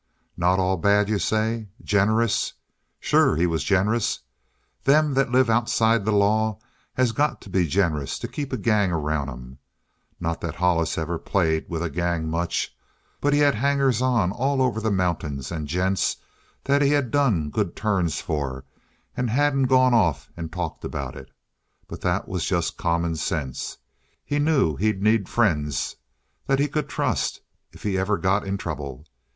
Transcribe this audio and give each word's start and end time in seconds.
"Not 0.35 0.57
all 0.57 0.77
bad, 0.77 1.09
you 1.09 1.19
say? 1.19 1.69
Generous? 1.83 2.53
Sure 2.99 3.35
he 3.35 3.45
was 3.45 3.63
generous. 3.63 4.21
Them 4.83 5.13
that 5.13 5.29
live 5.29 5.47
outside 5.47 6.05
the 6.05 6.11
law 6.11 6.57
has 6.95 7.11
got 7.11 7.39
to 7.41 7.51
be 7.51 7.67
generous 7.67 8.17
to 8.17 8.27
keep 8.27 8.51
a 8.51 8.57
gang 8.57 8.91
around 8.91 9.29
'em. 9.29 9.59
Not 10.19 10.41
that 10.41 10.55
Hollis 10.55 10.97
ever 10.97 11.19
played 11.19 11.69
with 11.69 11.83
a 11.83 11.89
gang 11.91 12.27
much, 12.27 12.75
but 13.19 13.31
he 13.31 13.41
had 13.41 13.53
hangers 13.53 14.01
on 14.01 14.31
all 14.31 14.59
over 14.59 14.79
the 14.79 14.89
mountains 14.89 15.51
and 15.51 15.67
gents 15.67 16.17
that 16.63 16.81
he 16.81 16.89
had 16.89 17.11
done 17.11 17.51
good 17.51 17.75
turns 17.75 18.19
for 18.21 18.65
and 19.15 19.29
hadn't 19.29 19.67
gone 19.67 19.93
off 19.93 20.31
and 20.35 20.51
talked 20.51 20.83
about 20.83 21.15
it. 21.15 21.29
But 21.87 22.01
that 22.01 22.27
was 22.27 22.45
just 22.47 22.75
common 22.75 23.17
sense. 23.17 23.77
He 24.25 24.39
knew 24.39 24.77
he'd 24.77 25.03
need 25.03 25.29
friends 25.29 25.95
that 26.47 26.57
he 26.57 26.67
could 26.67 26.89
trust 26.89 27.41
if 27.71 27.83
he 27.83 27.99
ever 27.99 28.17
got 28.17 28.47
in 28.47 28.57
trouble. 28.57 29.05